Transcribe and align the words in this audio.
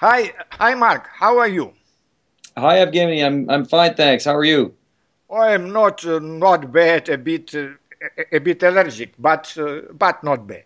Hi, 0.00 0.32
hi, 0.58 0.74
Mark. 0.74 1.08
How 1.08 1.38
are 1.38 1.48
you? 1.48 1.74
Hi, 2.56 2.78
Evgueny. 2.84 3.24
I'm 3.24 3.48
I'm 3.50 3.64
fine, 3.64 3.94
thanks. 3.94 4.24
How 4.24 4.34
are 4.36 4.44
you? 4.44 4.74
I 5.30 5.52
am 5.52 5.72
not 5.72 6.04
uh, 6.06 6.18
not 6.20 6.72
bad. 6.72 7.08
A 7.08 7.18
bit 7.18 7.54
uh, 7.54 7.68
a, 8.18 8.36
a 8.36 8.40
bit 8.40 8.62
allergic, 8.62 9.14
but 9.18 9.56
uh, 9.58 9.82
but 9.92 10.22
not 10.22 10.46
bad. 10.46 10.64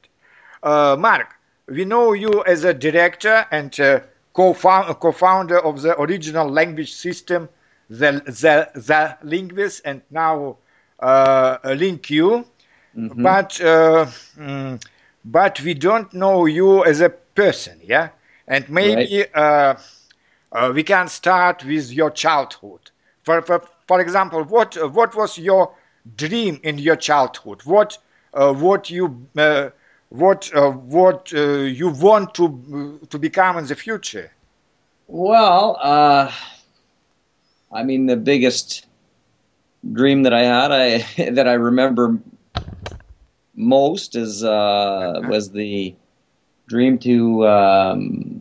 Uh, 0.62 0.96
Mark, 0.98 1.34
we 1.66 1.84
know 1.84 2.12
you 2.12 2.42
as 2.44 2.64
a 2.64 2.74
director 2.74 3.46
and 3.50 3.78
uh, 3.80 4.00
co-found, 4.32 4.98
co-founder 5.00 5.58
of 5.60 5.82
the 5.82 5.98
original 6.00 6.48
language 6.48 6.92
system, 6.92 7.48
the 7.88 8.12
the, 8.26 8.70
the 8.74 9.16
Linguist, 9.22 9.82
and 9.84 10.02
now 10.10 10.58
uh, 11.00 11.58
LingQ. 11.64 12.44
Mhm. 12.96 13.22
But 13.22 13.60
uh, 13.60 14.06
mm, 14.38 14.82
but 15.24 15.60
we 15.60 15.74
don't 15.74 16.12
know 16.14 16.46
you 16.46 16.84
as 16.84 17.00
a 17.00 17.10
person, 17.10 17.80
yeah. 17.82 18.10
And 18.46 18.68
maybe 18.68 19.24
uh, 19.34 19.74
uh, 20.52 20.72
we 20.74 20.82
can 20.82 21.08
start 21.08 21.64
with 21.64 21.90
your 21.92 22.10
childhood. 22.10 22.90
For, 23.22 23.40
for, 23.42 23.62
for 23.86 24.00
example, 24.00 24.42
what 24.44 24.76
uh, 24.76 24.88
what 24.88 25.14
was 25.14 25.38
your 25.38 25.74
dream 26.16 26.60
in 26.62 26.78
your 26.78 26.96
childhood? 26.96 27.62
What 27.64 27.98
uh, 28.34 28.52
what 28.52 28.90
you 28.90 29.26
uh, 29.36 29.70
what 30.08 30.50
uh, 30.54 30.70
what 30.70 31.32
uh, 31.34 31.40
you 31.80 31.88
want 31.90 32.34
to 32.34 32.98
to 33.08 33.18
become 33.18 33.58
in 33.58 33.66
the 33.66 33.74
future? 33.76 34.30
Well, 35.06 35.78
uh, 35.80 36.30
I 37.72 37.82
mean, 37.82 38.06
the 38.06 38.16
biggest 38.16 38.86
dream 39.92 40.22
that 40.22 40.32
I 40.32 40.42
had, 40.42 40.70
I 40.72 41.30
that 41.30 41.46
I 41.48 41.54
remember 41.54 42.18
most 43.54 44.14
is 44.16 44.42
uh, 44.44 45.20
was 45.24 45.50
the 45.50 45.94
dream 46.68 46.98
to 46.98 47.46
um, 47.46 48.31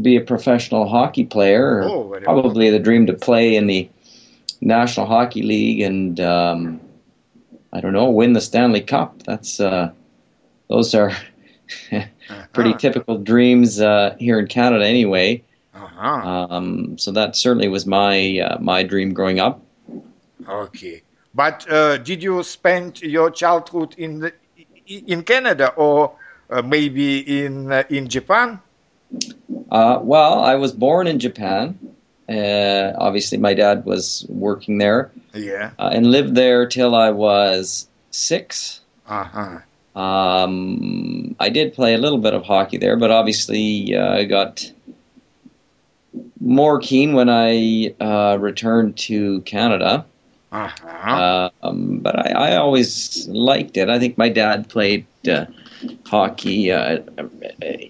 be 0.00 0.16
a 0.16 0.20
professional 0.20 0.88
hockey 0.88 1.24
player. 1.24 1.82
or 1.82 1.90
Oh, 1.90 2.18
probably 2.22 2.70
the 2.70 2.78
dream 2.78 3.06
to 3.06 3.12
play 3.12 3.56
in 3.56 3.66
the 3.66 3.88
National 4.60 5.06
Hockey 5.06 5.42
League 5.42 5.80
and 5.80 6.18
um, 6.20 6.80
I 7.72 7.80
don't 7.80 7.92
know, 7.92 8.10
win 8.10 8.32
the 8.32 8.40
Stanley 8.40 8.80
Cup. 8.80 9.22
That's 9.24 9.60
uh, 9.60 9.90
those 10.68 10.94
are 10.94 11.12
pretty 12.52 12.70
Uh-huh. 12.72 12.78
typical 12.78 13.18
dreams 13.18 13.80
uh, 13.80 14.14
here 14.18 14.38
in 14.38 14.46
Canada, 14.46 14.84
anyway. 14.86 15.42
Uh-huh. 15.74 16.46
Um, 16.50 16.96
so 16.98 17.12
that 17.12 17.36
certainly 17.36 17.68
was 17.68 17.86
my 17.86 18.38
uh, 18.40 18.58
my 18.60 18.82
dream 18.82 19.12
growing 19.12 19.38
up. 19.40 19.60
Okay. 20.48 21.02
But 21.34 21.70
uh, 21.70 21.98
did 21.98 22.22
you 22.22 22.42
spend 22.42 23.02
your 23.02 23.30
childhood 23.30 23.94
in 23.98 24.20
the, 24.20 24.32
in 24.86 25.22
Canada 25.22 25.72
or 25.76 26.16
uh, 26.50 26.62
maybe 26.62 27.44
in 27.44 27.70
uh, 27.72 27.84
in 27.90 28.08
Japan? 28.08 28.60
Uh, 29.76 29.98
well, 30.02 30.42
I 30.42 30.54
was 30.54 30.72
born 30.72 31.06
in 31.06 31.18
Japan. 31.18 31.78
Uh, 32.28 32.92
obviously, 32.96 33.36
my 33.36 33.52
dad 33.52 33.84
was 33.84 34.24
working 34.28 34.78
there 34.78 35.10
Yeah. 35.34 35.70
uh, 35.78 35.90
and 35.92 36.10
lived 36.10 36.34
there 36.34 36.66
till 36.66 36.94
I 36.94 37.10
was 37.10 37.86
six. 38.10 38.80
Uh-huh. 39.06 39.58
Um, 40.00 41.36
I 41.38 41.50
did 41.50 41.74
play 41.74 41.92
a 41.94 41.98
little 41.98 42.18
bit 42.18 42.32
of 42.32 42.42
hockey 42.42 42.78
there, 42.78 42.96
but 42.96 43.10
obviously 43.10 43.94
uh, 43.94 44.14
I 44.20 44.24
got 44.24 44.72
more 46.40 46.78
keen 46.78 47.12
when 47.12 47.28
I 47.28 47.94
uh, 48.00 48.38
returned 48.40 48.96
to 49.08 49.42
Canada. 49.42 50.06
Uh-huh. 50.52 51.50
Um, 51.62 51.98
but 51.98 52.18
I, 52.18 52.52
I 52.52 52.56
always 52.56 53.28
liked 53.28 53.76
it. 53.76 53.90
I 53.90 53.98
think 53.98 54.16
my 54.16 54.30
dad 54.30 54.68
played 54.70 55.04
uh, 55.28 55.44
hockey, 56.06 56.70
uh, 56.70 56.98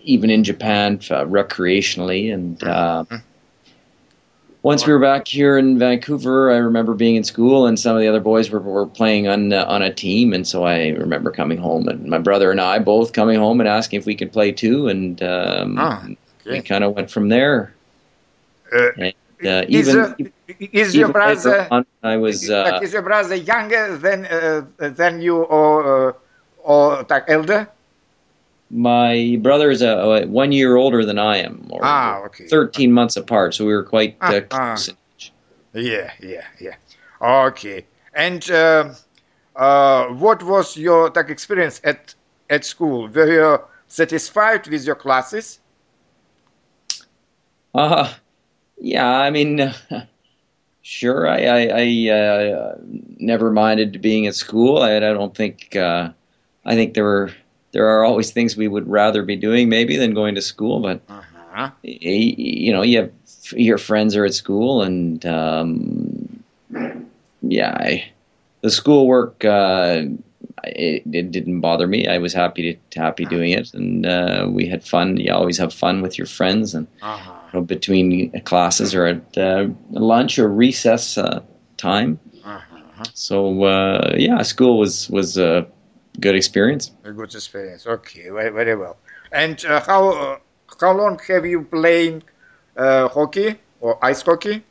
even 0.02 0.30
in 0.30 0.44
Japan, 0.44 0.94
uh, 1.10 1.24
recreationally. 1.24 2.32
And 2.32 2.62
uh, 2.64 3.04
once 4.62 4.86
we 4.86 4.92
were 4.92 4.98
back 4.98 5.28
here 5.28 5.56
in 5.58 5.78
Vancouver, 5.78 6.50
I 6.50 6.56
remember 6.56 6.94
being 6.94 7.16
in 7.16 7.24
school, 7.24 7.66
and 7.66 7.78
some 7.78 7.96
of 7.96 8.02
the 8.02 8.08
other 8.08 8.20
boys 8.20 8.50
were, 8.50 8.60
were 8.60 8.86
playing 8.86 9.28
on 9.28 9.52
uh, 9.52 9.64
on 9.68 9.82
a 9.82 9.92
team. 9.92 10.32
And 10.32 10.46
so 10.46 10.64
I 10.64 10.88
remember 10.88 11.30
coming 11.30 11.58
home, 11.58 11.88
and 11.88 12.06
my 12.06 12.18
brother 12.18 12.50
and 12.50 12.60
I 12.60 12.78
both 12.78 13.12
coming 13.12 13.38
home 13.38 13.60
and 13.60 13.68
asking 13.68 14.00
if 14.00 14.06
we 14.06 14.14
could 14.14 14.32
play 14.32 14.52
too. 14.52 14.88
And 14.88 15.22
um, 15.22 15.78
Ah, 15.78 16.06
we 16.48 16.60
kind 16.60 16.84
of 16.84 16.94
went 16.94 17.10
from 17.10 17.28
there. 17.28 17.72
Uh, 18.72 18.90
And, 18.96 19.14
uh, 19.44 19.64
is, 19.70 19.94
even, 19.94 19.94
uh, 19.94 20.14
is 20.58 20.96
your 20.96 21.08
even 21.08 21.14
later 21.24 21.54
brother 21.54 21.70
on, 21.70 21.84
I 22.02 22.16
was. 22.16 22.50
Uh, 22.50 22.80
is 22.80 22.92
your 22.92 23.02
brother 23.02 23.34
younger 23.34 23.96
than 23.96 24.26
uh, 24.26 24.62
than 24.78 25.20
you 25.20 25.42
or 25.42 26.08
uh, 26.08 26.12
or 26.62 27.04
like 27.08 27.24
elder? 27.28 27.68
My 28.70 29.38
brother 29.40 29.70
is 29.70 29.82
a, 29.82 29.88
a 29.90 30.26
one 30.26 30.52
year 30.52 30.76
older 30.76 31.04
than 31.04 31.18
I 31.18 31.38
am, 31.38 31.66
or 31.70 31.80
Ah, 31.84 32.22
okay. 32.24 32.46
13 32.46 32.92
months 32.92 33.16
apart, 33.16 33.54
so 33.54 33.64
we 33.64 33.72
were 33.74 33.84
quite 33.84 34.16
Ah, 34.20 34.34
uh, 34.34 34.40
ah. 34.50 34.74
close. 34.74 34.90
Yeah, 35.74 36.12
yeah, 36.20 36.44
yeah. 36.60 36.76
Okay. 37.20 37.86
And 38.14 38.48
uh, 38.50 38.94
uh, 39.54 40.06
what 40.08 40.42
was 40.42 40.76
your 40.76 41.10
like 41.14 41.28
experience 41.30 41.80
at 41.84 42.14
at 42.50 42.64
school? 42.64 43.08
Were 43.08 43.30
you 43.32 43.58
satisfied 43.88 44.66
with 44.68 44.84
your 44.84 44.96
classes? 44.96 45.60
Uh, 47.74 48.12
yeah, 48.78 49.06
I 49.08 49.30
mean, 49.30 49.72
sure, 50.82 51.28
I, 51.28 51.44
I, 51.44 51.66
I 51.72 52.12
uh, 52.12 52.76
never 53.18 53.50
minded 53.50 54.00
being 54.00 54.26
at 54.26 54.34
school. 54.34 54.78
I, 54.82 54.96
I 54.96 55.00
don't 55.00 55.34
think, 55.34 55.76
uh, 55.76 56.10
I 56.64 56.74
think 56.74 56.94
there 56.94 57.04
were, 57.04 57.30
there 57.76 57.88
are 57.92 58.04
always 58.04 58.30
things 58.32 58.56
we 58.56 58.68
would 58.68 58.88
rather 58.88 59.22
be 59.22 59.36
doing 59.36 59.68
maybe 59.68 59.96
than 59.98 60.14
going 60.14 60.34
to 60.36 60.42
school, 60.42 60.80
but 60.80 61.02
Uh-huh. 61.08 61.70
you 61.82 62.72
know, 62.72 62.82
you 62.82 62.98
have 62.98 63.10
your 63.52 63.78
friends 63.78 64.16
are 64.16 64.24
at 64.24 64.34
school, 64.34 64.82
and 64.82 65.24
um, 65.26 66.42
yeah, 67.42 67.72
I, 67.78 68.12
the 68.62 68.70
schoolwork 68.70 69.44
uh, 69.44 70.02
it, 70.64 71.02
it 71.12 71.30
didn't 71.30 71.60
bother 71.60 71.86
me. 71.86 72.06
I 72.08 72.18
was 72.18 72.32
happy 72.32 72.80
to 72.90 73.00
happy 73.00 73.24
doing 73.26 73.52
it, 73.52 73.74
and 73.74 74.06
uh, 74.06 74.46
we 74.50 74.66
had 74.66 74.82
fun. 74.84 75.16
You 75.18 75.32
always 75.32 75.58
have 75.58 75.72
fun 75.72 76.02
with 76.02 76.18
your 76.18 76.26
friends, 76.26 76.74
and 76.74 76.86
Uh-huh. 77.02 77.32
you 77.52 77.60
know, 77.60 77.64
between 77.64 78.30
classes 78.44 78.94
or 78.94 79.06
at 79.06 79.38
uh, 79.38 79.66
lunch 79.90 80.38
or 80.38 80.48
recess 80.48 81.18
uh, 81.18 81.40
time. 81.76 82.18
Uh-huh. 82.44 83.04
So 83.14 83.64
uh, 83.64 84.14
yeah, 84.16 84.42
school 84.42 84.78
was 84.78 85.08
was 85.10 85.36
a 85.38 85.66
good 86.20 86.34
experience. 86.34 86.90
A 87.04 87.12
good 87.12 87.34
experience. 87.34 87.86
Okay, 87.86 88.28
very, 88.30 88.50
very 88.50 88.76
well. 88.76 88.96
And 89.32 89.64
uh, 89.64 89.80
how 89.80 90.08
uh, 90.10 90.38
how 90.80 90.92
long 90.92 91.18
have 91.28 91.46
you 91.46 91.62
playing 91.62 92.22
uh, 92.76 93.08
hockey 93.08 93.58
or 93.80 93.98
ice 94.04 94.22
hockey? 94.22 94.64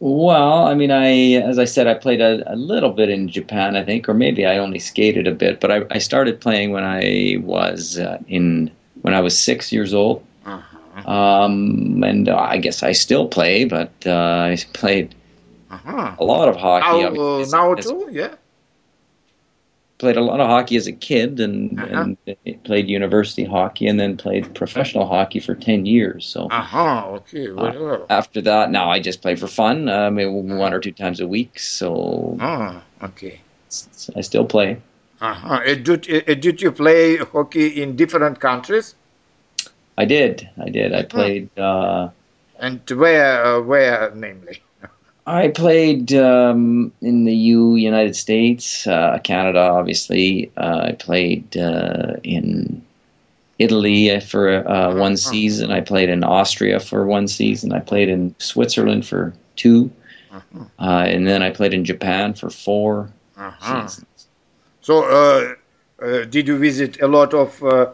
Well, 0.00 0.66
I 0.66 0.74
mean, 0.74 0.90
I 0.90 1.34
as 1.34 1.58
I 1.58 1.64
said, 1.64 1.86
I 1.86 1.94
played 1.94 2.20
a, 2.20 2.42
a 2.52 2.56
little 2.56 2.90
bit 2.90 3.08
in 3.08 3.28
Japan, 3.28 3.76
I 3.76 3.84
think, 3.84 4.08
or 4.08 4.14
maybe 4.14 4.44
I 4.46 4.58
only 4.58 4.78
skated 4.78 5.26
a 5.26 5.32
bit. 5.32 5.60
But 5.60 5.70
I, 5.70 5.82
I 5.90 5.98
started 5.98 6.40
playing 6.40 6.72
when 6.72 6.84
I 6.84 7.36
was 7.42 7.98
uh, 7.98 8.18
in 8.28 8.70
when 9.02 9.14
I 9.14 9.20
was 9.20 9.38
six 9.38 9.72
years 9.72 9.94
old, 9.94 10.24
Uh-huh. 10.44 11.10
um, 11.10 12.02
and 12.02 12.28
uh, 12.28 12.36
I 12.36 12.58
guess 12.58 12.82
I 12.82 12.92
still 12.92 13.26
play, 13.28 13.64
but 13.64 13.92
uh, 14.06 14.50
I 14.52 14.56
played 14.72 15.14
Uh-huh. 15.70 16.14
a 16.18 16.24
lot 16.24 16.48
of 16.48 16.56
hockey. 16.56 17.02
Now, 17.02 17.10
now 17.50 17.74
too, 17.74 18.08
yeah. 18.12 18.34
Played 20.02 20.16
a 20.18 20.20
lot 20.30 20.40
of 20.40 20.48
hockey 20.54 20.76
as 20.82 20.86
a 20.88 20.96
kid, 21.10 21.40
and, 21.46 21.78
Uh-huh. 21.78 22.10
and 22.36 22.64
played 22.68 22.86
university 22.88 23.44
hockey, 23.44 23.86
and 23.90 23.98
then 24.00 24.16
played 24.16 24.44
professional 24.62 25.06
hockey 25.14 25.40
for 25.46 25.54
ten 25.54 25.86
years. 25.86 26.26
So. 26.34 26.40
Uh-huh. 26.50 27.16
Okay, 27.18 27.46
well. 27.52 28.06
After 28.10 28.40
that, 28.50 28.64
now 28.78 28.86
I 28.94 28.98
just 29.08 29.22
play 29.22 29.34
for 29.42 29.46
fun, 29.62 29.88
uh, 29.88 30.10
maybe 30.10 30.30
one 30.30 30.72
or 30.76 30.80
two 30.86 30.92
times 31.02 31.18
a 31.26 31.28
week. 31.36 31.52
So 31.58 31.88
Uh-huh. 32.40 32.80
Okay. 33.08 33.34
I 34.18 34.22
still 34.30 34.44
play. 34.54 34.70
Uh-huh. 35.20 35.54
Uh, 35.54 35.74
did, 35.86 36.00
uh, 36.10 36.34
did 36.46 36.56
you 36.64 36.70
play 36.82 37.16
hockey 37.34 37.66
in 37.82 37.96
different 37.96 38.40
countries? 38.40 38.86
I 39.96 40.04
did. 40.04 40.48
I 40.66 40.68
did. 40.78 40.90
I 41.00 41.02
played. 41.16 41.48
Uh, 41.56 42.08
And 42.58 42.80
where, 43.02 43.44
uh, 43.44 43.60
where, 43.70 44.10
namely? 44.14 44.56
I 45.26 45.48
played 45.48 46.12
um, 46.14 46.92
in 47.00 47.24
the 47.24 47.34
U 47.34 47.76
United 47.76 48.16
States, 48.16 48.86
uh, 48.86 49.18
Canada, 49.22 49.60
obviously. 49.60 50.50
Uh, 50.56 50.86
I 50.88 50.92
played 50.92 51.56
uh, 51.56 52.14
in 52.24 52.82
Italy 53.58 54.18
for 54.20 54.68
uh, 54.68 54.92
one 54.94 55.16
season. 55.16 55.70
I 55.70 55.80
played 55.80 56.08
in 56.10 56.24
Austria 56.24 56.80
for 56.80 57.06
one 57.06 57.28
season. 57.28 57.72
I 57.72 57.80
played 57.80 58.08
in 58.08 58.34
Switzerland 58.38 59.06
for 59.06 59.32
2 59.56 59.90
Uh-huh. 60.32 60.64
uh, 60.78 61.04
and 61.06 61.26
then 61.26 61.42
I 61.42 61.50
played 61.50 61.74
in 61.74 61.84
Japan 61.84 62.34
for 62.34 62.50
four 62.50 63.10
Uh-huh. 63.36 63.58
seasons. 63.60 64.26
So, 64.80 65.04
uh, 65.04 65.54
uh, 66.04 66.24
did 66.24 66.48
you 66.48 66.58
visit 66.58 67.00
a 67.00 67.06
lot 67.08 67.34
of 67.34 67.62
uh, 67.62 67.86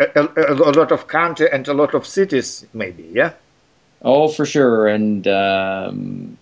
a, 0.00 0.20
a, 0.20 0.52
a 0.52 0.72
lot 0.72 0.90
of 0.92 1.06
country 1.06 1.48
and 1.52 1.66
a 1.68 1.74
lot 1.74 1.94
of 1.94 2.06
cities, 2.06 2.66
maybe? 2.72 3.08
Yeah. 3.12 3.32
Oh, 4.02 4.28
for 4.28 4.44
sure. 4.44 4.86
And 4.88 5.26
um, 5.28 6.33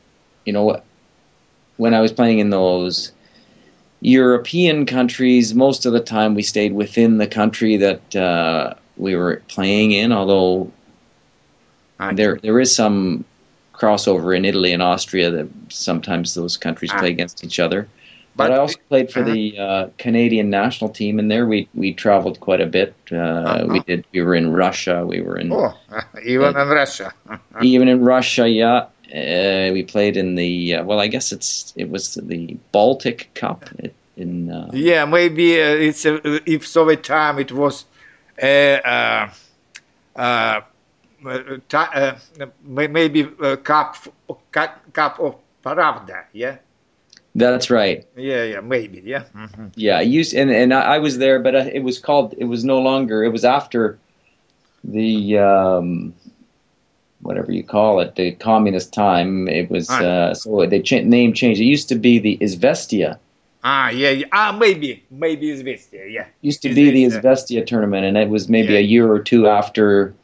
you 0.44 0.52
know, 0.52 0.80
when 1.76 1.94
I 1.94 2.00
was 2.00 2.12
playing 2.12 2.38
in 2.38 2.50
those 2.50 3.12
European 4.00 4.84
countries, 4.86 5.54
most 5.54 5.86
of 5.86 5.92
the 5.92 6.00
time 6.00 6.34
we 6.34 6.42
stayed 6.42 6.72
within 6.74 7.18
the 7.18 7.26
country 7.26 7.76
that 7.76 8.16
uh, 8.16 8.74
we 8.96 9.14
were 9.16 9.42
playing 9.48 9.92
in. 9.92 10.12
Although 10.12 10.70
there 12.14 12.38
there 12.42 12.58
is 12.60 12.74
some 12.74 13.24
crossover 13.74 14.36
in 14.36 14.44
Italy 14.44 14.72
and 14.72 14.82
Austria 14.82 15.30
that 15.30 15.48
sometimes 15.68 16.34
those 16.34 16.56
countries 16.56 16.90
play 16.92 17.08
Ah. 17.08 17.16
against 17.16 17.44
each 17.44 17.58
other. 17.60 17.88
But, 18.34 18.50
I 18.50 18.56
also 18.56 18.78
played 18.88 19.10
for 19.12 19.22
the 19.22 19.58
uh, 19.58 19.86
Canadian 19.98 20.48
national 20.48 20.88
team, 20.90 21.18
and 21.18 21.30
there 21.30 21.46
we 21.46 21.68
we 21.74 21.92
traveled 21.92 22.40
quite 22.40 22.62
a 22.62 22.66
bit. 22.66 22.94
Uh, 23.12 23.16
Uh-huh. 23.16 23.66
We 23.68 23.80
did. 23.80 24.04
We 24.12 24.22
were 24.22 24.34
in 24.34 24.52
Russia. 24.52 25.04
We 25.06 25.20
were 25.20 25.36
in 25.36 25.52
Oh, 25.52 25.74
even 26.24 26.56
in 26.56 26.68
Russia. 26.68 27.12
even 27.62 27.88
in 27.88 28.00
Russia. 28.02 28.48
Yeah, 28.48 28.86
uh, 29.14 29.70
we 29.72 29.82
played 29.82 30.16
in 30.16 30.34
the. 30.36 30.76
Uh, 30.76 30.84
well, 30.84 31.00
I 31.00 31.06
guess 31.08 31.32
it's 31.32 31.72
it 31.76 31.90
was 31.90 32.14
the 32.14 32.56
Baltic 32.72 33.30
Cup 33.34 33.68
in. 34.16 34.50
Uh, 34.50 34.70
Yeah, 34.72 35.04
maybe 35.04 35.60
uh, 35.60 35.74
it's 35.88 36.04
uh, 36.06 36.20
if 36.46 36.66
Soviet 36.66 37.02
time 37.04 37.38
it 37.38 37.52
was 37.52 37.84
a 38.42 38.80
uh, 38.84 39.28
uh, 40.16 40.60
uh, 41.24 41.60
uh, 41.84 42.16
maybe 42.64 43.24
cup 43.62 43.96
cup 44.50 44.92
cup 44.92 45.18
of 45.20 45.36
Pravda. 45.64 46.24
Yeah, 46.32 46.56
that's 47.34 47.70
right. 47.70 48.06
yeah, 48.16 48.44
yeah, 48.44 48.60
maybe. 48.60 49.02
Yeah. 49.04 49.24
Mhm. 49.34 49.72
Yeah, 49.76 49.98
I 49.98 50.02
used 50.02 50.34
and 50.34 50.50
and 50.50 50.72
I 50.74 50.96
I 50.96 50.98
was 50.98 51.18
there, 51.18 51.38
but 51.38 51.54
it 51.54 51.82
was 51.82 51.98
called. 51.98 52.34
It 52.38 52.44
was 52.46 52.64
no 52.64 52.80
longer. 52.80 53.22
It 53.24 53.32
was 53.32 53.44
after 53.44 53.98
the 54.84 55.38
um, 55.38 56.14
whatever 57.22 57.52
you 57.52 57.62
call 57.62 58.00
it, 58.00 58.14
the 58.16 58.32
communist 58.32 58.92
time. 58.92 59.48
It 59.48 59.70
was 59.70 59.88
uh, 59.90 60.34
so 60.34 60.66
they 60.66 60.80
cha- 60.80 61.00
name 61.00 61.32
changed. 61.32 61.60
It 61.60 61.64
used 61.64 61.88
to 61.88 61.94
be 61.94 62.18
the 62.18 62.36
Izvestia. 62.40 63.18
Ah, 63.64 63.90
yeah, 63.90 64.10
yeah. 64.10 64.26
Ah, 64.32 64.56
maybe, 64.58 65.02
maybe 65.10 65.46
Izvestia, 65.48 66.10
Yeah. 66.10 66.26
Used 66.40 66.62
to 66.62 66.68
be 66.74 66.90
the 66.90 67.04
Izvestia. 67.04 67.22
Izvestia 67.22 67.66
tournament, 67.66 68.04
and 68.06 68.16
it 68.16 68.28
was 68.28 68.48
maybe 68.48 68.72
Yeah. 68.74 68.80
a 68.80 68.82
year 68.82 69.10
or 69.10 69.20
two 69.20 69.46
after. 69.46 70.14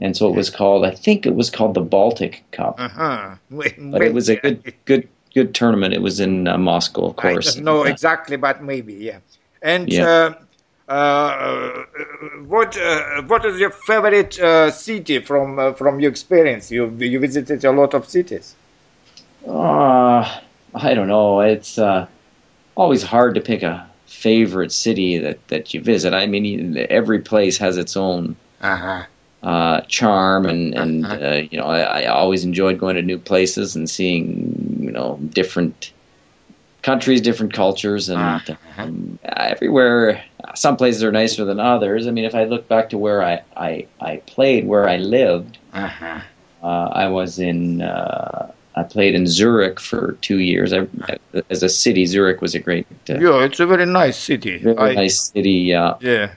And 0.00 0.16
so 0.16 0.28
it 0.28 0.34
was 0.34 0.50
called. 0.50 0.84
I 0.84 0.90
think 0.90 1.26
it 1.26 1.34
was 1.34 1.48
called 1.50 1.74
the 1.74 1.80
Baltic 1.80 2.42
Cup, 2.50 2.74
Uh 2.78 2.88
huh. 2.88 3.34
but 3.50 4.02
it 4.02 4.12
was 4.14 4.28
a 4.28 4.36
good, 4.36 4.74
good, 4.84 5.08
good 5.34 5.54
tournament. 5.54 5.94
It 5.94 6.02
was 6.02 6.18
in 6.20 6.48
uh, 6.48 6.58
Moscow, 6.58 7.06
of 7.06 7.16
course. 7.16 7.48
I 7.48 7.54
don't 7.54 7.64
know 7.64 7.80
Uh, 7.84 7.84
exactly, 7.94 8.36
but 8.36 8.62
maybe, 8.62 8.94
yeah. 8.94 9.18
And 9.62 9.90
Yeah. 9.92 10.08
Uh, 10.08 10.34
what 12.46 12.76
uh, 12.76 13.22
what 13.22 13.44
is 13.44 13.58
your 13.58 13.70
favorite 13.70 14.38
uh, 14.38 14.70
city 14.70 15.18
from 15.20 15.58
uh, 15.58 15.72
from 15.72 16.00
your 16.00 16.10
experience? 16.10 16.70
You 16.70 16.88
you 16.98 17.18
visited 17.20 17.64
a 17.64 17.72
lot 17.72 17.94
of 17.94 18.06
cities. 18.08 18.56
Uh, 19.46 20.28
I 20.74 20.94
don't 20.94 21.08
know. 21.08 21.40
It's 21.40 21.78
uh, 21.78 22.06
always 22.74 23.02
hard 23.02 23.34
to 23.34 23.40
pick 23.40 23.62
a 23.62 23.88
favorite 24.06 24.72
city 24.72 25.18
that, 25.18 25.48
that 25.48 25.72
you 25.74 25.80
visit. 25.80 26.12
I 26.14 26.26
mean, 26.26 26.76
every 26.90 27.20
place 27.20 27.58
has 27.58 27.76
its 27.76 27.96
own 27.96 28.36
Uh-huh. 28.60 29.06
uh, 29.42 29.80
charm, 29.88 30.46
and 30.46 30.74
and 30.74 31.12
Uh-huh. 31.12 31.18
uh, 31.22 31.40
you 31.50 31.58
know, 31.58 31.64
I, 31.66 32.02
I 32.02 32.04
always 32.06 32.44
enjoyed 32.44 32.78
going 32.78 32.96
to 32.96 33.02
new 33.02 33.18
places 33.18 33.74
and 33.74 33.88
seeing 33.88 34.78
you 34.80 34.90
know 34.92 35.18
different 35.32 35.92
countries, 36.82 37.20
different 37.20 37.52
cultures, 37.52 38.08
and 38.08 38.42
Uh-huh. 38.68 38.82
um, 38.82 39.18
everywhere. 39.36 40.22
Some 40.54 40.76
places 40.76 41.02
are 41.04 41.12
nicer 41.12 41.44
than 41.44 41.58
others. 41.60 42.06
I 42.06 42.10
mean, 42.10 42.24
if 42.24 42.34
I 42.34 42.44
look 42.44 42.68
back 42.68 42.90
to 42.90 42.98
where 42.98 43.22
I 43.22 43.40
I, 43.56 43.86
I 44.00 44.16
played, 44.26 44.66
where 44.66 44.88
I 44.88 44.96
lived. 44.98 45.58
Uh-huh. 45.72 46.20
Uh, 46.62 46.88
I 46.92 47.08
was 47.08 47.38
in. 47.38 47.82
Uh, 47.82 48.52
I 48.74 48.82
played 48.84 49.14
in 49.14 49.26
Zurich 49.26 49.78
for 49.80 50.12
two 50.22 50.38
years. 50.38 50.72
I, 50.72 50.86
as 51.50 51.62
a 51.62 51.68
city, 51.68 52.06
Zurich 52.06 52.40
was 52.40 52.54
a 52.54 52.58
great, 52.58 52.86
uh, 53.10 53.18
Yeah, 53.18 53.44
it's 53.44 53.60
a 53.60 53.66
very 53.66 53.84
nice 53.84 54.16
city. 54.16 54.58
very 54.58 54.78
I, 54.78 54.94
nice 54.94 55.30
city. 55.30 55.74
Uh, 55.74 55.94
Yeah, 56.00 56.30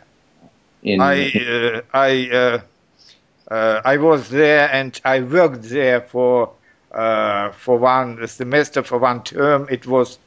in 0.83 0.99
I 1.01 1.31
uh, 1.31 1.81
I 1.93 2.29
uh, 2.33 2.59
uh, 3.53 3.81
I 3.85 3.97
was 3.97 4.29
there 4.29 4.69
and 4.71 4.99
I 5.05 5.21
worked 5.21 5.63
there 5.63 6.01
for 6.01 6.49
uh, 6.91 7.51
for 7.51 7.77
one 7.77 8.27
semester 8.27 8.83
for 8.83 8.97
one 8.97 9.23
term. 9.23 9.67
It 9.69 9.87
was 9.87 10.17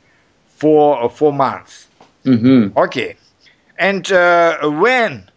four 0.56 0.96
or 0.99 1.11
four 1.11 1.32
months. 1.32 1.88
Mhm. 2.25 2.76
Okay, 2.76 3.17
and 3.79 4.11
uh, 4.13 4.59
when 4.71 5.31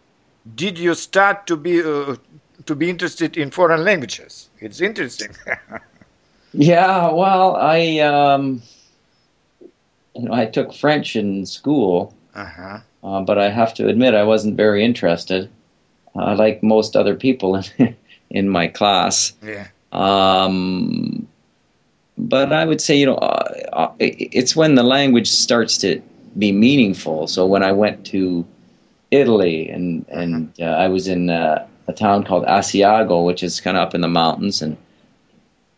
did 0.54 0.78
you 0.78 0.94
start 0.94 1.46
to 1.46 1.56
be 1.56 1.82
uh, 1.82 2.16
to 2.66 2.74
be 2.74 2.90
interested 2.90 3.36
in 3.36 3.50
foreign 3.50 3.84
languages? 3.84 4.50
It's 4.60 4.80
interesting. 4.80 5.30
Yeah, 6.54 7.10
well, 7.12 7.56
I 7.56 7.98
um, 8.00 8.62
you 10.14 10.22
know 10.22 10.34
I 10.34 10.46
took 10.46 10.74
French 10.74 11.16
in 11.16 11.46
school, 11.46 12.14
uh-huh. 12.34 12.80
uh, 13.02 13.20
but 13.22 13.38
I 13.38 13.48
have 13.48 13.72
to 13.74 13.88
admit 13.88 14.14
I 14.14 14.24
wasn't 14.24 14.56
very 14.56 14.84
interested, 14.84 15.48
uh, 16.14 16.34
like 16.36 16.62
most 16.62 16.94
other 16.94 17.14
people 17.14 17.56
in, 17.78 17.96
in 18.30 18.48
my 18.48 18.68
class. 18.68 19.32
Yeah. 19.42 19.68
Um, 19.92 21.26
but 22.18 22.52
I 22.52 22.66
would 22.66 22.80
say, 22.80 22.96
you 22.96 23.06
know, 23.06 23.16
uh, 23.16 23.52
uh, 23.72 23.92
it's 23.98 24.54
when 24.54 24.74
the 24.74 24.82
language 24.82 25.30
starts 25.30 25.78
to 25.78 26.02
be 26.38 26.52
meaningful. 26.52 27.26
So 27.26 27.46
when 27.46 27.62
I 27.62 27.72
went 27.72 28.06
to 28.06 28.46
Italy 29.10 29.68
and 29.68 30.06
and 30.08 30.52
uh, 30.60 30.64
I 30.64 30.88
was 30.88 31.06
in 31.06 31.30
uh, 31.30 31.66
a 31.88 31.92
town 31.92 32.24
called 32.24 32.44
Asiago, 32.46 33.24
which 33.24 33.42
is 33.42 33.60
kind 33.60 33.76
of 33.76 33.82
up 33.82 33.94
in 33.94 34.00
the 34.00 34.08
mountains, 34.08 34.62
and 34.62 34.76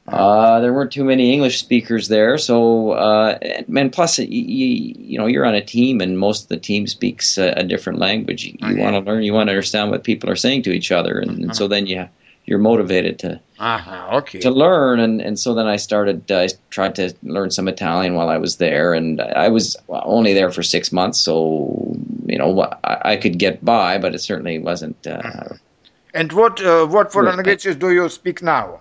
uh, 0.08 0.60
there 0.60 0.72
weren't 0.72 0.92
too 0.92 1.04
many 1.04 1.32
English 1.32 1.58
speakers 1.58 2.08
there. 2.08 2.38
So 2.38 2.92
uh, 2.92 3.38
and, 3.42 3.78
and 3.78 3.92
plus, 3.92 4.18
you, 4.18 4.26
you, 4.28 4.94
you 4.98 5.18
know, 5.18 5.26
you're 5.26 5.46
on 5.46 5.54
a 5.54 5.64
team, 5.64 6.00
and 6.00 6.18
most 6.18 6.44
of 6.44 6.48
the 6.48 6.58
team 6.58 6.86
speaks 6.86 7.38
a, 7.38 7.52
a 7.56 7.64
different 7.64 7.98
language. 7.98 8.44
You, 8.44 8.56
yeah. 8.60 8.82
want 8.82 9.04
to 9.04 9.10
learn, 9.10 9.22
you 9.22 9.32
want 9.32 9.48
to 9.48 9.52
understand 9.52 9.90
what 9.90 10.04
people 10.04 10.30
are 10.30 10.36
saying 10.36 10.62
to 10.64 10.72
each 10.72 10.92
other, 10.92 11.18
and, 11.18 11.42
and 11.42 11.56
so 11.56 11.66
then 11.66 11.86
you 11.86 12.08
you're 12.46 12.58
motivated 12.58 13.18
to 13.20 13.40
Uh-huh. 13.58 14.16
Okay. 14.18 14.40
to 14.40 14.50
learn 14.50 15.00
and, 15.00 15.20
and 15.20 15.38
so 15.38 15.54
then 15.54 15.66
I 15.66 15.76
started 15.76 16.30
I 16.30 16.48
tried 16.70 16.94
to 16.96 17.14
learn 17.22 17.50
some 17.50 17.68
Italian 17.68 18.14
while 18.14 18.28
I 18.28 18.38
was 18.38 18.56
there 18.56 18.92
and 18.94 19.20
I 19.20 19.48
was 19.48 19.76
only 19.88 20.34
there 20.34 20.50
for 20.50 20.62
six 20.62 20.92
months 20.92 21.18
so 21.20 21.34
you 22.26 22.38
know 22.38 22.48
I, 22.84 23.12
I 23.12 23.16
could 23.16 23.38
get 23.38 23.64
by 23.64 23.98
but 23.98 24.14
it 24.14 24.20
certainly 24.20 24.58
wasn't 24.58 25.06
uh, 25.06 25.54
And 26.14 26.32
what 26.32 26.60
uh, 26.60 26.86
what 26.94 27.12
foreign 27.12 27.36
languages 27.36 27.76
do 27.76 27.88
you 27.90 28.08
speak 28.08 28.42
now? 28.42 28.80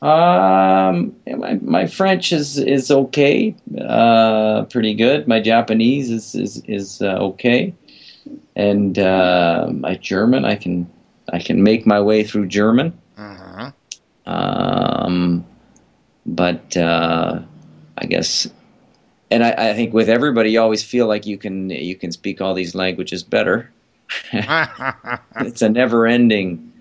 um 0.00 1.12
my, 1.26 1.54
my 1.76 1.84
French 1.86 2.32
is 2.32 2.56
is 2.58 2.88
okay 2.90 3.52
uh, 3.82 4.62
pretty 4.70 4.94
good 4.94 5.26
my 5.26 5.40
Japanese 5.40 6.08
is 6.10 6.34
is, 6.36 6.62
is 6.68 7.02
uh, 7.02 7.18
okay 7.30 7.74
and 8.54 8.98
uh, 8.98 9.66
my 9.86 9.94
German 9.96 10.44
I 10.44 10.54
can 10.54 10.86
I 11.32 11.38
can 11.38 11.62
make 11.62 11.86
my 11.86 12.00
way 12.00 12.24
through 12.24 12.46
German 12.46 12.92
Uh-huh. 13.16 13.70
Um, 14.26 15.44
but 16.26 16.76
uh, 16.76 17.40
I 17.96 18.04
guess, 18.06 18.46
and 19.30 19.42
I, 19.42 19.70
I 19.70 19.74
think 19.74 19.94
with 19.94 20.08
everybody, 20.08 20.50
you 20.52 20.60
always 20.60 20.82
feel 20.82 21.06
like 21.06 21.26
you 21.26 21.38
can 21.38 21.70
you 21.70 21.96
can 21.96 22.12
speak 22.12 22.40
all 22.40 22.54
these 22.54 22.74
languages 22.74 23.22
better. 23.22 23.70
it's 24.32 25.62
a 25.62 25.68
never-ending 25.68 26.72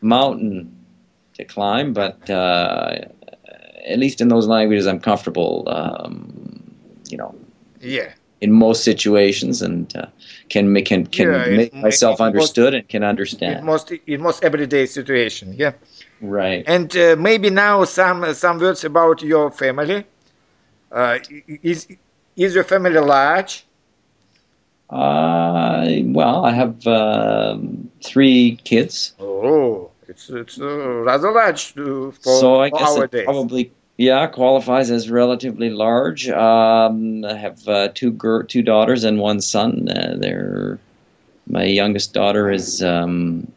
mountain 0.00 0.72
to 1.34 1.44
climb, 1.44 1.92
but 1.92 2.28
uh, 2.30 2.96
at 3.86 3.98
least 3.98 4.20
in 4.20 4.28
those 4.28 4.46
languages, 4.46 4.86
I'm 4.86 5.00
comfortable. 5.00 5.64
Um, 5.68 6.74
you 7.08 7.16
know, 7.16 7.34
yeah. 7.80 8.12
In 8.44 8.52
most 8.52 8.84
situations, 8.84 9.62
and 9.62 9.94
uh, 9.96 10.06
can 10.48 10.64
can 10.84 11.06
can 11.06 11.30
Yeah, 11.32 11.58
make 11.58 11.72
myself 11.82 12.20
it 12.30 12.30
understood 12.30 12.74
and 12.74 12.88
can 12.88 13.02
In 13.46 13.62
understand. 13.62 13.64
most 13.64 13.90
in 13.92 14.20
most 14.22 14.44
everyday 14.44 14.86
situation, 14.86 15.54
yeah. 15.56 15.72
Right. 16.20 16.66
And 16.66 16.94
uh, 16.96 17.16
maybe 17.18 17.50
now 17.50 17.84
some 17.84 18.34
some 18.34 18.58
words 18.58 18.84
about 18.84 19.22
your 19.22 19.50
family. 19.50 20.06
Uh, 20.90 21.18
is 21.62 21.86
is 22.36 22.54
your 22.54 22.64
family 22.64 22.98
large? 23.00 23.66
Uh, 24.90 25.86
well, 26.06 26.44
I 26.44 26.52
have 26.52 26.86
um 26.86 27.90
three 28.02 28.58
kids, 28.64 29.14
Oh, 29.18 29.90
it's 30.08 30.28
it's 30.30 30.60
uh, 30.60 31.02
rather 31.02 31.32
large 31.32 31.76
uh, 31.78 32.10
for, 32.10 32.50
so 32.50 32.60
I 32.60 32.70
guess 32.70 32.96
it 32.96 33.08
days. 33.10 33.46
probably 33.46 33.72
yeah 33.96 34.26
qualifies 34.26 34.90
as 34.90 35.10
relatively 35.10 35.70
large. 35.70 36.28
Um, 36.28 37.24
I 37.24 37.34
have 37.34 37.68
uh, 37.68 37.88
two 37.94 38.12
gir- 38.12 38.44
two 38.44 38.62
daughters 38.62 39.04
and 39.04 39.18
one 39.18 39.40
son. 39.40 39.88
Uh, 39.88 40.16
they're 40.18 40.78
my 41.46 41.64
youngest 41.64 42.12
daughter 42.12 42.50
is 42.50 42.82
um, 42.82 43.50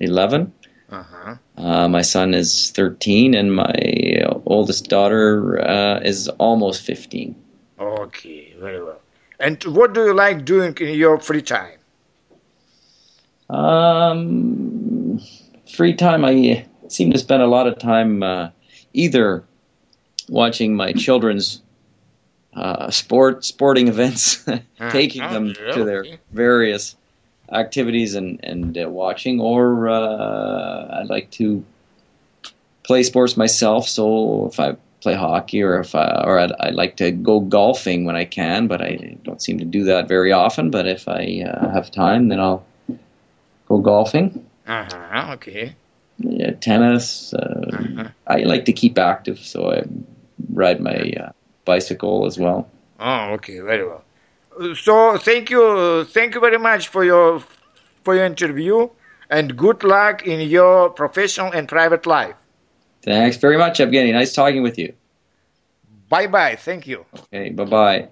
eleven. 0.00 0.52
Uh-huh. 0.90 1.36
Uh, 1.56 1.88
my 1.88 2.02
son 2.02 2.34
is 2.34 2.70
thirteen, 2.70 3.34
and 3.34 3.54
my 3.54 4.22
oldest 4.46 4.88
daughter 4.88 5.60
uh, 5.60 6.00
is 6.00 6.28
almost 6.38 6.82
fifteen. 6.82 7.34
Okay, 7.78 8.54
very 8.58 8.82
well. 8.82 9.00
And 9.40 9.62
what 9.64 9.92
do 9.92 10.04
you 10.04 10.14
like 10.14 10.44
doing 10.44 10.76
in 10.80 10.94
your 10.94 11.20
free 11.20 11.42
time? 11.42 11.78
Um, 13.50 15.20
free 15.70 15.94
time, 15.94 16.24
I 16.24 16.66
seem 16.88 17.12
to 17.12 17.18
spend 17.18 17.42
a 17.42 17.46
lot 17.46 17.66
of 17.66 17.78
time 17.78 18.22
uh, 18.22 18.50
either 18.92 19.44
watching 20.28 20.76
my 20.76 20.92
children's 20.92 21.62
uh, 22.54 22.90
sport 22.90 23.44
sporting 23.44 23.88
events, 23.88 24.44
taking 24.88 25.22
Ah, 25.22 25.32
them 25.32 25.54
to 25.72 25.84
their 25.84 26.06
various 26.32 26.96
activities 27.52 28.14
and 28.14 28.40
and 28.44 28.76
uh, 28.78 28.88
watching, 28.88 29.40
or 29.40 29.88
uh, 29.88 31.00
I 31.00 31.02
like 31.04 31.30
to 31.32 31.64
play 32.84 33.02
sports 33.02 33.36
myself. 33.36 33.88
So 33.88 34.46
if 34.46 34.58
I 34.58 34.76
play 35.00 35.14
hockey 35.14 35.62
or 35.62 35.78
if 35.80 35.94
I, 35.94 36.22
or 36.24 36.38
I'd, 36.40 36.52
I 36.58 36.70
like 36.70 36.96
to 36.96 37.12
go 37.12 37.40
golfing 37.40 38.04
when 38.04 38.16
I 38.16 38.24
can, 38.24 38.66
but 38.66 38.82
I 38.82 39.16
don't 39.22 39.40
seem 39.40 39.58
to 39.58 39.64
do 39.64 39.84
that 39.84 40.08
very 40.08 40.32
often. 40.32 40.70
But 40.70 40.86
if 40.88 41.06
I 41.08 41.44
uh, 41.46 41.70
have 41.70 41.90
time, 41.90 42.28
then 42.28 42.40
I'll 42.40 42.64
go 43.68 43.78
golfing. 43.78 44.44
Uh 44.66 44.84
huh. 44.84 45.32
Okay. 45.34 45.74
Yeah, 46.18 46.52
tennis. 46.52 47.32
Uh, 47.32 47.70
uh-huh. 47.72 48.08
I 48.26 48.38
like 48.40 48.64
to 48.64 48.72
keep 48.72 48.98
active, 48.98 49.38
so 49.38 49.72
I 49.72 49.82
ride 50.58 50.80
my 50.80 50.98
uh, 51.22 51.30
bicycle 51.64 52.26
as 52.26 52.38
well. 52.38 52.68
Oh, 52.98 53.32
okay, 53.34 53.60
very 53.60 53.86
well. 53.86 54.02
So 54.74 55.16
thank 55.18 55.50
you, 55.50 56.04
thank 56.04 56.34
you 56.34 56.40
very 56.40 56.58
much 56.58 56.88
for 56.88 57.04
your 57.04 57.42
for 58.04 58.14
your 58.14 58.24
interview, 58.24 58.88
and 59.30 59.56
good 59.56 59.84
luck 59.84 60.26
in 60.26 60.40
your 60.48 60.90
professional 60.90 61.52
and 61.52 61.68
private 61.68 62.06
life. 62.06 62.34
Thanks 63.02 63.36
very 63.36 63.56
much, 63.56 63.78
Evgueny. 63.78 64.12
Nice 64.12 64.34
talking 64.34 64.62
with 64.62 64.78
you. 64.78 64.92
Bye 66.08 66.26
bye. 66.26 66.56
Thank 66.56 66.86
you. 66.86 67.04
Okay, 67.14 67.50
bye 67.50 67.64
bye. 67.64 68.08